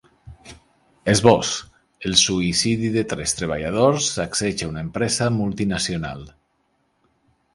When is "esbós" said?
1.11-1.49